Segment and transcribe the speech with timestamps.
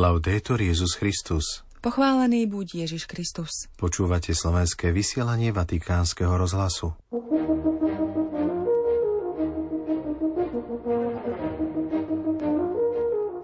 [0.00, 1.60] Laudetur Jezus Christus.
[1.84, 3.68] Pochválený buď Ježiš Kristus.
[3.76, 6.96] Počúvate slovenské vysielanie Vatikánskeho rozhlasu.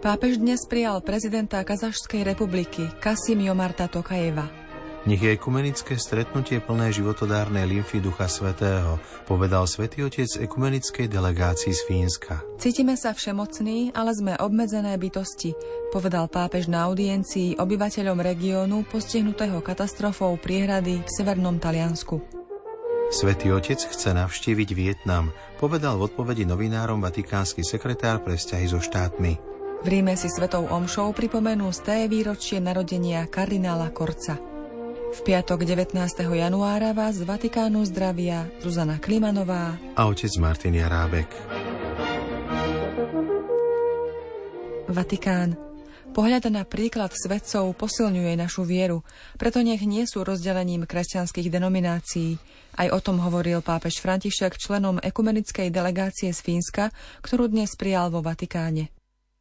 [0.01, 4.66] Pápež dnes prijal prezidenta Kazašskej republiky Kasim Jomarta Tokajeva.
[5.07, 11.83] Nech je ekumenické stretnutie plné životodárnej lymfy Ducha Svetého, povedal svätý Otec ekumenickej delegácii z
[11.87, 12.43] Fínska.
[12.59, 15.55] Cítime sa všemocní, ale sme obmedzené bytosti,
[15.95, 22.19] povedal pápež na audiencii obyvateľom regiónu postihnutého katastrofou priehrady v severnom Taliansku.
[23.15, 25.31] Svetý Otec chce navštíviť Vietnam,
[25.63, 29.39] povedal v odpovedi novinárom vatikánsky sekretár pre vzťahy so štátmi.
[29.77, 34.56] V Ríme si svetou omšou pripomenú z té výročie narodenia kardinála Korca.
[35.17, 35.97] V piatok 19.
[36.29, 41.25] januára vás z Vatikánu zdravia Zuzana Klimanová a otec Martin Jarábek.
[44.93, 45.57] Vatikán.
[46.13, 49.01] Pohľad na príklad svetcov posilňuje našu vieru,
[49.41, 52.37] preto nech nie sú rozdelením kresťanských denominácií.
[52.77, 56.93] Aj o tom hovoril pápež František členom ekumenickej delegácie z Fínska,
[57.25, 58.96] ktorú dnes prijal vo Vatikáne.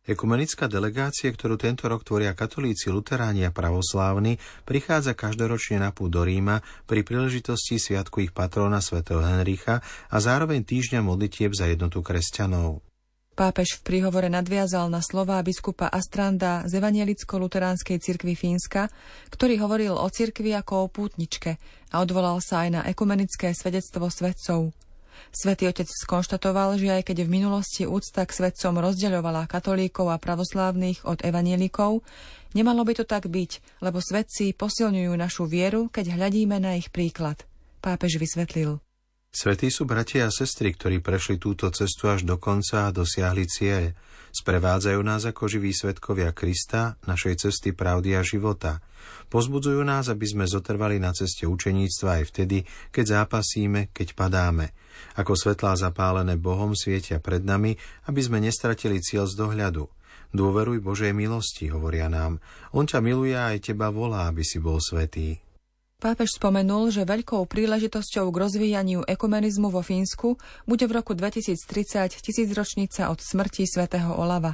[0.05, 6.21] Ekumenická delegácia, ktorú tento rok tvoria katolíci, luteráni a pravoslávni, prichádza každoročne na púd do
[6.21, 9.81] Ríma pri príležitosti sviatku ich patróna svätého Henricha
[10.13, 12.85] a zároveň týždňa modlitieb za jednotu kresťanov.
[13.33, 18.87] Pápež v príhovore nadviazal na slová biskupa Astranda z Evangelicko-Luteránskej cirkvi Fínska,
[19.33, 21.57] ktorý hovoril o cirkvi ako o pútničke
[21.91, 24.84] a odvolal sa aj na ekumenické svedectvo svetcov.
[25.35, 31.03] Svetý otec skonštatoval, že aj keď v minulosti úcta k svetcom rozdeľovala katolíkov a pravoslávnych
[31.03, 32.01] od evanielikov,
[32.55, 37.43] nemalo by to tak byť, lebo svetci posilňujú našu vieru, keď hľadíme na ich príklad.
[37.83, 38.79] Pápež vysvetlil.
[39.35, 43.91] Svetí sú bratia a sestry, ktorí prešli túto cestu až do konca a dosiahli cieľ.
[44.35, 48.83] Sprevádzajú nás ako živí svetkovia Krista, našej cesty pravdy a života.
[49.31, 54.75] Pozbudzujú nás, aby sme zotrvali na ceste učeníctva aj vtedy, keď zápasíme, keď padáme.
[55.15, 57.79] Ako svetlá zapálené Bohom svietia pred nami,
[58.11, 59.87] aby sme nestratili cieľ z dohľadu.
[60.35, 62.43] Dôveruj Božej milosti, hovoria nám.
[62.75, 65.44] On ťa miluje a aj teba volá, aby si bol svetý.
[66.05, 70.37] Pápež spomenul, že veľkou príležitosťou k rozvíjaniu ekumenizmu vo Fínsku
[70.69, 74.53] bude v roku 2030 tisícročnica od smrti svätého Olava.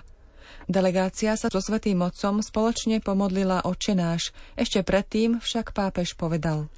[0.72, 6.72] Delegácia sa so Svetým Otcom spoločne pomodlila očenáš, ešte predtým však pápež povedal.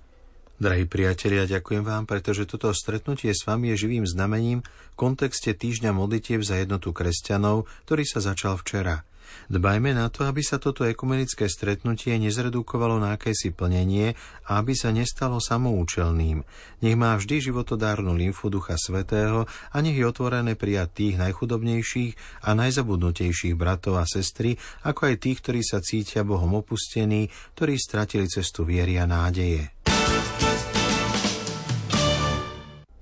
[0.57, 5.93] Drahí priatelia, ďakujem vám, pretože toto stretnutie s vami je živým znamením v kontexte týždňa
[5.93, 9.05] modlitieb za jednotu kresťanov, ktorý sa začal včera–
[9.47, 14.17] Dbajme na to, aby sa toto ekumenické stretnutie nezredukovalo na akési plnenie
[14.47, 16.41] a aby sa nestalo samoučelným.
[16.83, 22.55] Nech má vždy životodárnu lymfu Ducha Svetého a nech je otvorené prijať tých najchudobnejších a
[22.57, 28.65] najzabudnutejších bratov a sestry, ako aj tých, ktorí sa cítia Bohom opustení, ktorí stratili cestu
[28.65, 29.69] viery a nádeje.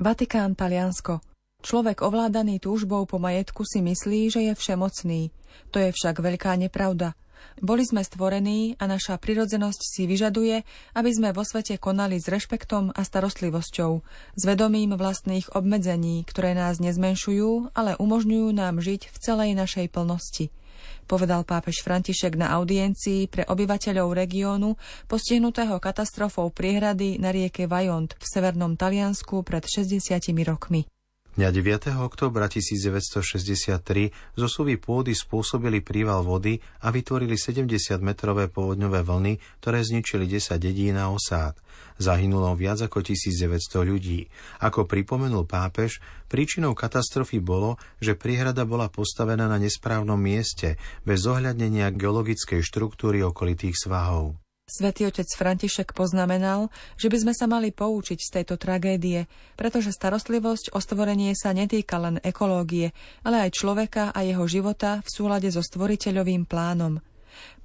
[0.01, 1.30] Vatikán, Taliansko.
[1.61, 5.29] Človek ovládaný túžbou po majetku si myslí, že je všemocný.
[5.69, 7.13] To je však veľká nepravda.
[7.61, 10.65] Boli sme stvorení a naša prirodzenosť si vyžaduje,
[10.97, 13.91] aby sme vo svete konali s rešpektom a starostlivosťou,
[14.37, 20.49] s vedomím vlastných obmedzení, ktoré nás nezmenšujú, ale umožňujú nám žiť v celej našej plnosti
[21.05, 24.79] povedal pápež František na audiencii pre obyvateľov regiónu
[25.11, 29.99] postihnutého katastrofou priehrady na rieke Vajont v severnom Taliansku pred 60
[30.47, 30.87] rokmi.
[31.31, 31.95] Dňa 9.
[32.03, 40.59] oktobra 1963 zosuvy pôdy spôsobili príval vody a vytvorili 70-metrové povodňové vlny, ktoré zničili 10
[40.59, 41.55] dedín a osád.
[42.03, 43.47] Zahynulo viac ako 1900
[43.79, 44.27] ľudí.
[44.59, 50.75] Ako pripomenul pápež, príčinou katastrofy bolo, že príhrada bola postavená na nesprávnom mieste,
[51.07, 54.40] bez zohľadnenia geologickej štruktúry okolitých svahov.
[54.71, 59.27] Svetý otec František poznamenal, že by sme sa mali poučiť z tejto tragédie,
[59.59, 62.95] pretože starostlivosť o stvorenie sa netýka len ekológie,
[63.27, 67.03] ale aj človeka a jeho života v súlade so stvoriteľovým plánom.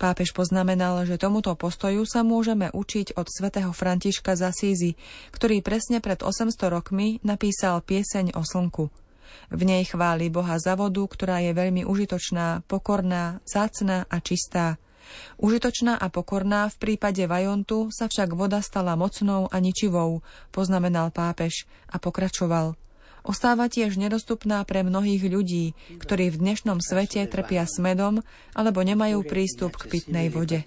[0.02, 4.90] Pápež poznamenal, že tomuto postoju sa môžeme učiť od svätého Františka z Asízy,
[5.30, 8.90] ktorý presne pred 800 rokmi napísal pieseň o slnku.
[9.54, 14.74] V nej chváli Boha za vodu, ktorá je veľmi užitočná, pokorná, zácná a čistá–
[15.36, 21.68] Užitočná a pokorná v prípade Vajontu sa však voda stala mocnou a ničivou, poznamenal pápež
[21.90, 22.78] a pokračoval.
[23.26, 28.22] Ostáva tiež nedostupná pre mnohých ľudí, ktorí v dnešnom svete trpia smedom
[28.54, 30.62] alebo nemajú prístup k pitnej vode.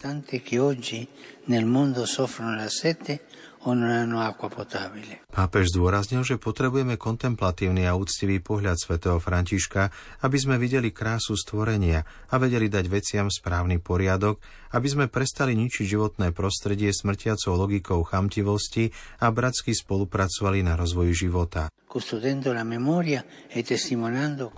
[5.30, 9.94] Pápež zdôraznil, že potrebujeme kontemplatívny a úctivý pohľad svätého Františka,
[10.26, 12.02] aby sme videli krásu stvorenia
[12.34, 14.42] a vedeli dať veciam správny poriadok,
[14.74, 18.90] aby sme prestali ničiť životné prostredie smrtiacou logikou chamtivosti
[19.22, 21.70] a bratsky spolupracovali na rozvoji života.
[21.90, 21.98] E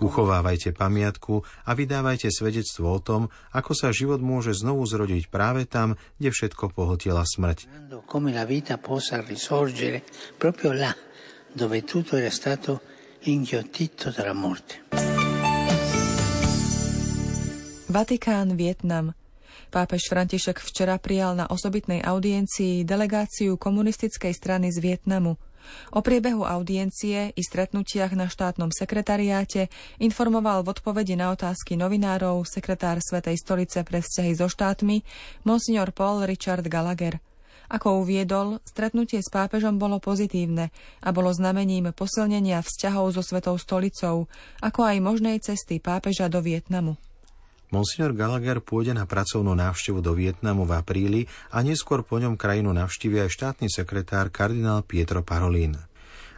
[0.04, 1.34] Uchovávajte pamiatku
[1.64, 6.76] a vydávajte svedectvo o tom, ako sa život môže znovu zrodiť práve tam, kde všetko
[6.76, 7.88] pohltila smrť.
[17.90, 19.18] Vatikán, Vietnam.
[19.74, 25.34] Pápež František včera prijal na osobitnej audiencii delegáciu komunistickej strany z Vietnamu–
[25.92, 29.70] O priebehu audiencie i stretnutiach na štátnom sekretariáte
[30.02, 35.06] informoval v odpovedi na otázky novinárov sekretár Svetej stolice pre vzťahy so štátmi
[35.46, 37.22] monsignor Paul Richard Gallagher.
[37.72, 40.68] Ako uviedol, stretnutie s pápežom bolo pozitívne
[41.00, 44.28] a bolo znamením posilnenia vzťahov so Svetou stolicou,
[44.60, 47.00] ako aj možnej cesty pápeža do Vietnamu.
[47.72, 52.76] Monsignor Gallagher pôjde na pracovnú návštevu do Vietnamu v apríli a neskôr po ňom krajinu
[52.76, 55.80] navštívi aj štátny sekretár kardinál Pietro Parolin.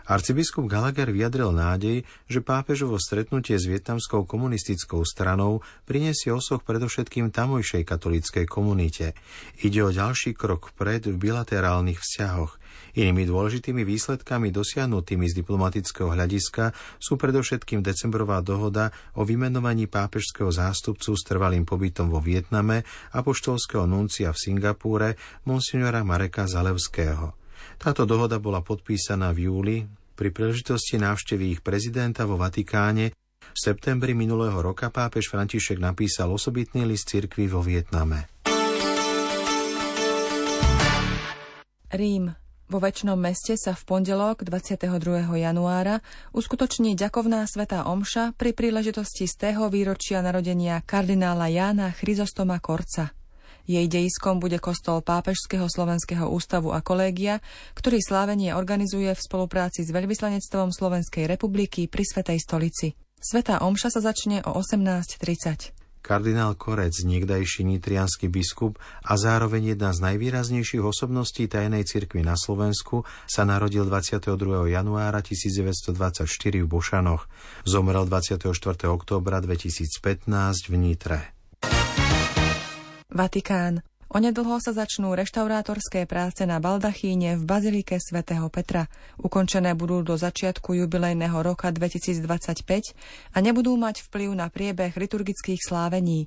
[0.05, 7.89] Arcibiskup Gallagher vyjadril nádej, že pápežovo stretnutie s vietnamskou komunistickou stranou prinesie osoch predovšetkým tamojšej
[7.89, 9.17] katolíckej komunite.
[9.65, 12.61] Ide o ďalší krok vpred v bilaterálnych vzťahoch,
[12.95, 16.71] Inými dôležitými výsledkami dosiahnutými z diplomatického hľadiska
[17.03, 23.91] sú predovšetkým decembrová dohoda o vymenovaní pápežského zástupcu s trvalým pobytom vo Vietname a poštolského
[23.91, 27.44] nuncia v Singapúre monsignora Mareka Zalevského.
[27.85, 29.77] Táto dohoda bola podpísaná v júli
[30.17, 33.13] pri príležitosti návštevy ich prezidenta vo Vatikáne
[33.45, 38.25] v septembri minulého roka pápež František napísal osobitný list cirkvi vo Vietname.
[41.93, 42.33] Rím.
[42.73, 44.89] Vo väčšnom meste sa v pondelok 22.
[45.37, 46.01] januára
[46.33, 53.13] uskutoční ďakovná svetá omša pri príležitosti z tého výročia narodenia kardinála Jána Chryzostoma Korca.
[53.65, 57.41] Jej dejiskom bude kostol Pápežského slovenského ústavu a kolégia,
[57.73, 62.93] ktorý slávenie organizuje v spolupráci s veľvyslanectvom Slovenskej republiky pri Svetej stolici.
[63.17, 65.85] Svetá omša sa začne o 18.30.
[66.05, 68.77] Kardinál Korec, niekdajší nitrianský biskup
[69.09, 74.69] a zároveň jedna z najvýraznejších osobností tajnej cirkvi na Slovensku, sa narodil 22.
[74.69, 76.29] januára 1924
[76.61, 77.25] v Bošanoch.
[77.65, 78.45] Zomrel 24.
[78.93, 80.29] októbra 2015
[80.69, 81.34] v Nitre.
[83.15, 83.79] Vatikán.
[84.11, 88.91] Onedlho sa začnú reštaurátorské práce na baldachíne v Bazilike svätého Petra.
[89.23, 92.27] Ukončené budú do začiatku jubilejného roka 2025
[93.31, 96.27] a nebudú mať vplyv na priebeh liturgických slávení.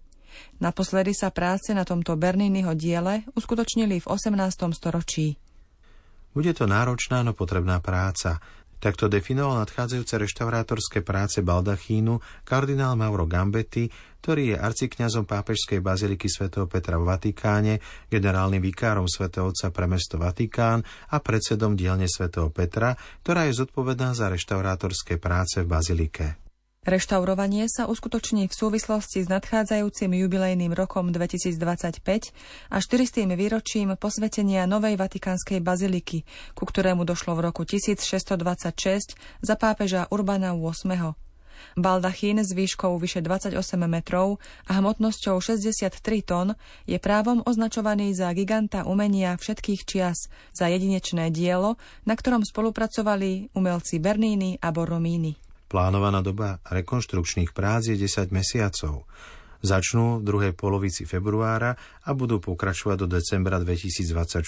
[0.64, 4.40] Naposledy sa práce na tomto Berniniho diele uskutočnili v 18.
[4.72, 5.36] storočí.
[6.32, 8.40] Bude to náročná, no potrebná práca.
[8.78, 13.90] Takto definoval nadchádzajúce reštaurátorské práce baldachínu kardinál Mauro Gambetti,
[14.22, 20.22] ktorý je arcikňazom pápežskej baziliky svätého Petra v Vatikáne, generálnym vikárom svätého Otca pre mesto
[20.22, 22.94] Vatikán a predsedom dielne svätého Petra,
[23.26, 26.47] ktorá je zodpovedná za reštaurátorské práce v bazilike.
[26.88, 32.00] Reštaurovanie sa uskutoční v súvislosti s nadchádzajúcim jubilejným rokom 2025
[32.72, 33.28] a 400.
[33.36, 36.24] výročím posvetenia Novej Vatikánskej baziliky,
[36.56, 41.12] ku ktorému došlo v roku 1626 za pápeža Urbana VIII.
[41.76, 43.52] Baldachín s výškou vyše 28
[43.84, 44.40] metrov
[44.72, 45.92] a hmotnosťou 63
[46.24, 46.56] tón
[46.88, 51.76] je právom označovaný za giganta umenia všetkých čias, za jedinečné dielo,
[52.08, 55.47] na ktorom spolupracovali umelci Bernini a Borromini.
[55.68, 59.04] Plánovaná doba rekonštrukčných prác je 10 mesiacov.
[59.60, 61.76] Začnú v druhej polovici februára
[62.08, 64.48] a budú pokračovať do decembra 2024,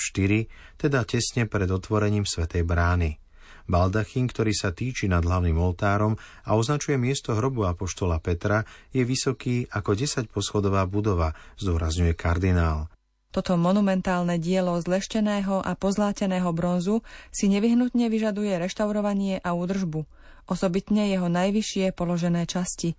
[0.80, 3.20] teda tesne pred otvorením Svetej brány.
[3.68, 6.16] Baldachín, ktorý sa týči nad hlavným oltárom
[6.48, 8.64] a označuje miesto hrobu apoštola Petra,
[8.96, 12.88] je vysoký ako 10 poschodová budova, zdôrazňuje kardinál.
[13.30, 20.02] Toto monumentálne dielo z a pozláteného bronzu si nevyhnutne vyžaduje reštaurovanie a údržbu–
[20.50, 22.98] osobitne jeho najvyššie položené časti.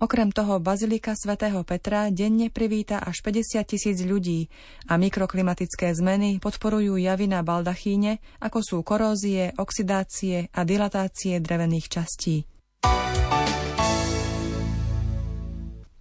[0.00, 4.48] Okrem toho Bazilika svätého Petra denne privíta až 50 tisíc ľudí
[4.88, 12.48] a mikroklimatické zmeny podporujú javy na baldachíne, ako sú korózie, oxidácie a dilatácie drevených častí.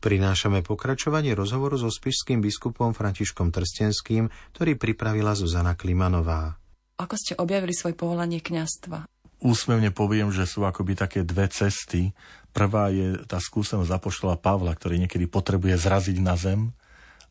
[0.05, 6.61] Prinášame pokračovanie rozhovoru so spišským biskupom Františkom Trstenským, ktorý pripravila Zuzana Klimanová.
[7.01, 9.14] Ako ste objavili svoje povolanie kňastva?
[9.43, 12.15] Úsmevne poviem, že sú akoby také dve cesty.
[12.55, 16.71] Prvá je tá skúsenosť zapoštola Pavla, ktorý niekedy potrebuje zraziť na zem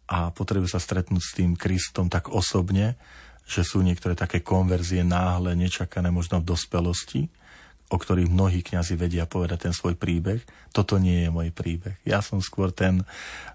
[0.05, 3.01] a potrebuje sa stretnúť s tým Kristom tak osobne,
[3.45, 7.29] že sú niektoré také konverzie náhle, nečakané možno v dospelosti,
[7.93, 10.41] o ktorých mnohí kňazi vedia povedať ten svoj príbeh.
[10.73, 12.01] Toto nie je môj príbeh.
[12.09, 13.05] Ja som skôr ten,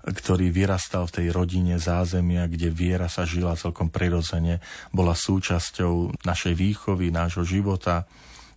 [0.05, 4.61] ktorý vyrastal v tej rodine zázemia, kde viera sa žila celkom prirodzene,
[4.93, 8.05] bola súčasťou našej výchovy, nášho života,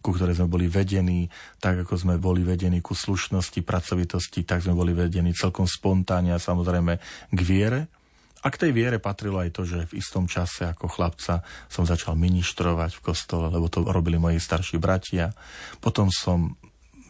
[0.03, 1.31] ku ktorej sme boli vedení,
[1.63, 6.43] tak ako sme boli vedení ku slušnosti, pracovitosti, tak sme boli vedení celkom spontánne a
[6.43, 6.99] samozrejme
[7.31, 7.87] k viere.
[8.43, 12.19] A k tej viere patrilo aj to, že v istom čase ako chlapca som začal
[12.19, 15.31] ministrovať v kostole, lebo to robili moji starší bratia.
[15.79, 16.59] Potom som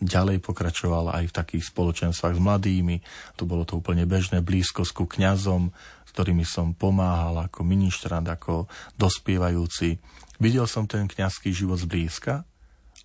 [0.05, 3.01] ďalej pokračoval aj v takých spoločenstvách s mladými.
[3.39, 5.73] Tu bolo to úplne bežné, blízkosť ku kňazom,
[6.05, 8.69] s ktorými som pomáhal ako ministrant, ako
[9.01, 9.97] dospievajúci.
[10.37, 12.45] Videl som ten kňazský život zblízka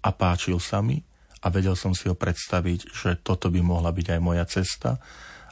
[0.07, 1.03] a páčil sa mi
[1.43, 4.95] a vedel som si ho predstaviť, že toto by mohla byť aj moja cesta.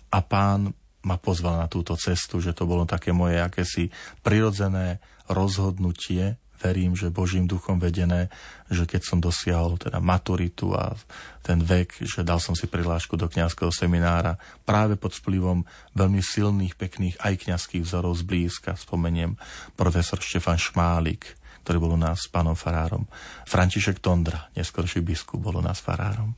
[0.08, 0.72] A pán
[1.04, 3.92] ma pozval na túto cestu, že to bolo také moje akési
[4.24, 8.34] prirodzené rozhodnutie, verím, že Božím duchom vedené,
[8.74, 10.98] že keď som dosiahol teda maturitu a
[11.46, 15.62] ten vek, že dal som si prihlášku do kňazského seminára práve pod vplyvom
[15.94, 18.74] veľmi silných, pekných aj kňazských vzorov zblízka.
[18.74, 19.38] Spomeniem
[19.78, 23.10] profesor Štefan Šmálik, ktorý bol u nás s pánom farárom.
[23.50, 26.38] František Tondra, neskorší biskup, bol u nás farárom.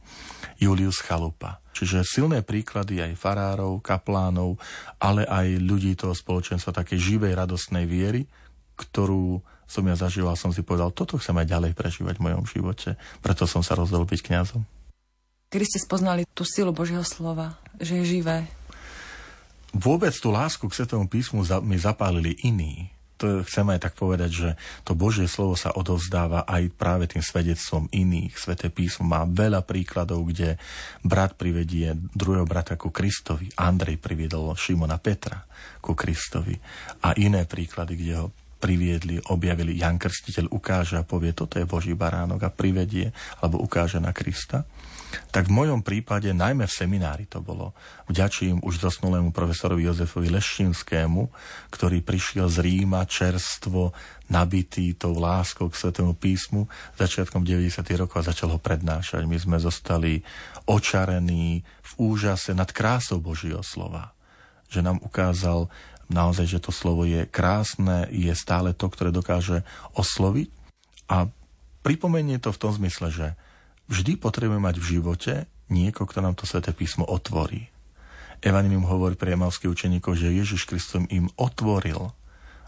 [0.55, 1.59] Julius Chalupa.
[1.75, 4.55] Čiže silné príklady aj farárov, kaplánov,
[4.97, 8.23] ale aj ľudí toho spoločenstva také živej, radostnej viery,
[8.79, 12.95] ktorú som ja zažíval, som si povedal, toto chcem aj ďalej prežívať v mojom živote.
[13.19, 14.63] Preto som sa rozhodol byť kňazom.
[15.51, 18.47] Kedy ste spoznali tú silu Božieho slova, že je živé?
[19.75, 24.49] Vôbec tú lásku k Svetému písmu mi zapálili iní to chcem aj tak povedať, že
[24.85, 28.37] to Božie slovo sa odovzdáva aj práve tým svedectvom iných.
[28.37, 30.61] Sveté písmo má veľa príkladov, kde
[31.01, 33.49] brat privedie druhého brata ku Kristovi.
[33.57, 35.41] Andrej priviedol Šimona Petra
[35.81, 36.53] ku Kristovi.
[37.03, 41.93] A iné príklady, kde ho priviedli, objavili Jan Krstiteľ, ukáže a povie, toto je Boží
[41.93, 44.65] baránok a privedie, alebo ukáže na Krista
[45.31, 47.71] tak v mojom prípade, najmä v seminári to bolo,
[48.11, 51.31] vďačím už zosnulému profesorovi Jozefovi Lešinskému,
[51.71, 53.95] ktorý prišiel z Ríma čerstvo,
[54.27, 56.67] nabitý tou láskou k Svetému písmu
[56.99, 57.79] začiatkom 90.
[57.95, 59.23] rokov a začal ho prednášať.
[59.23, 60.19] My sme zostali
[60.67, 64.11] očarení v úžase nad krásou Božieho slova.
[64.67, 65.71] Že nám ukázal
[66.11, 69.63] naozaj, že to slovo je krásne, je stále to, ktoré dokáže
[69.95, 70.51] osloviť
[71.07, 71.31] a
[71.87, 73.27] pripomenie to v tom zmysle, že
[73.87, 75.33] Vždy potrebujeme mať v živote
[75.71, 77.71] niekoho, kto nám to sväté písmo otvorí.
[78.43, 82.13] Evangelium hovorí pre emalských učeníkov, že Ježiš Kristus im otvoril,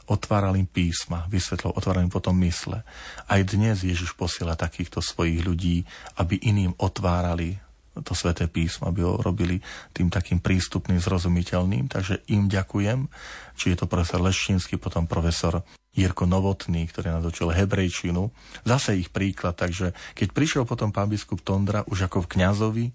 [0.09, 2.81] otváral im písma, vysvetlil, otváral im potom mysle.
[3.29, 5.85] Aj dnes Ježiš posiela takýchto svojich ľudí,
[6.17, 7.61] aby iným otvárali
[8.01, 11.91] to sväté písmo, aby ho robili tým takým prístupným, zrozumiteľným.
[11.91, 13.07] Takže im ďakujem,
[13.55, 15.61] či je to profesor Leščínsky, potom profesor
[15.93, 18.29] Jirko Novotný, ktorý nás učil hebrejčinu.
[18.63, 22.85] Zase ich príklad, takže keď prišiel potom pán biskup Tondra už ako v kňazovi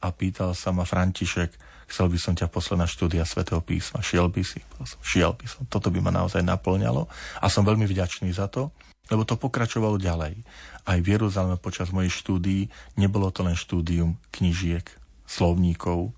[0.00, 4.04] a pýtal sa ma František, chcel by som ťa poslať na štúdia svätého písma.
[4.04, 4.60] Šiel by si?
[5.02, 5.62] Šiel by som.
[5.68, 7.08] Toto by ma naozaj naplňalo
[7.40, 8.72] a som veľmi vďačný za to,
[9.12, 10.40] lebo to pokračovalo ďalej.
[10.84, 14.84] Aj v Jeruzaleme počas mojej štúdií nebolo to len štúdium knižiek,
[15.24, 16.12] slovníkov,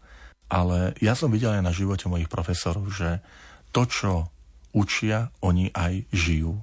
[0.47, 3.23] ale ja som videl aj na živote mojich profesorov, že
[3.75, 4.13] to, čo
[4.71, 6.63] učia, oni aj žijú.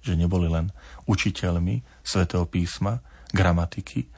[0.00, 0.72] Že neboli len
[1.06, 4.10] učiteľmi svätého písma, gramatiky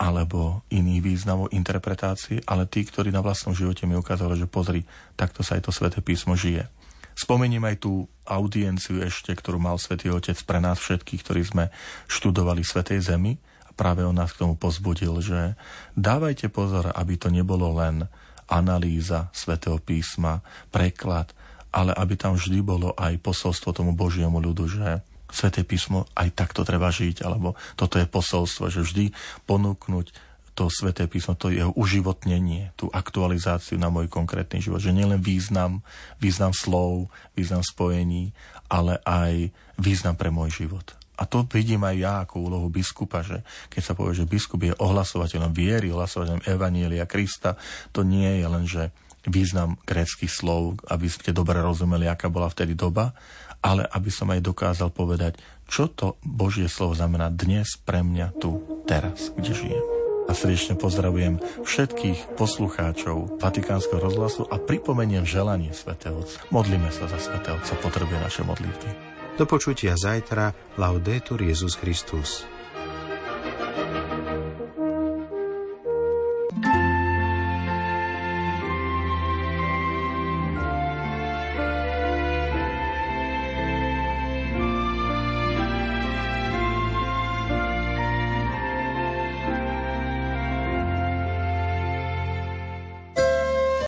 [0.00, 5.44] alebo iných významov interpretácií, ale tí, ktorí na vlastnom živote mi ukázali, že pozri, takto
[5.44, 6.64] sa aj to sväté písmo žije.
[7.12, 11.68] Spomeniem aj tú audienciu ešte, ktorú mal Svetý Otec pre nás všetkých, ktorí sme
[12.08, 13.36] študovali Svetej Zemi
[13.68, 15.52] a práve on nás k tomu pozbudil, že
[15.92, 18.08] dávajte pozor, aby to nebolo len
[18.48, 20.40] analýza Svetého písma,
[20.72, 21.36] preklad,
[21.76, 26.66] ale aby tam vždy bolo aj posolstvo tomu Božiemu ľudu, že Sveté písmo aj takto
[26.66, 29.14] treba žiť, alebo toto je posolstvo, že vždy
[29.46, 34.82] ponúknuť to Sveté písmo, to jeho uživotnenie, tú aktualizáciu na môj konkrétny život.
[34.82, 35.80] Že nielen význam,
[36.20, 38.36] význam slov, význam spojení,
[38.68, 39.48] ale aj
[39.80, 40.84] význam pre môj život.
[41.20, 44.72] A to vidím aj ja ako úlohu biskupa, že keď sa povie, že biskup je
[44.76, 47.60] ohlasovateľom viery, ohlasovateľom Evanielia Krista,
[47.92, 48.88] to nie je len, že
[49.28, 53.12] význam gréckých slov, aby ste dobre rozumeli, aká bola vtedy doba,
[53.60, 55.36] ale aby som aj dokázal povedať,
[55.70, 59.86] čo to Božie slovo znamená dnes pre mňa tu, teraz, kde žijem.
[60.26, 66.38] A srdečne pozdravujem všetkých poslucháčov Vatikánskeho rozhlasu a pripomeniem želanie svätého Otca.
[66.54, 68.90] Modlíme sa za svätého Otca, potrebuje naše modlitby.
[69.38, 70.54] Do počutia zajtra.
[70.78, 72.46] Laudetur Jezus Christus.